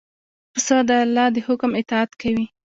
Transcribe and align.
پسه 0.53 0.77
د 0.87 0.91
الله 1.03 1.27
د 1.35 1.37
حکم 1.47 1.71
اطاعت 1.81 2.11
کوي. 2.21 2.45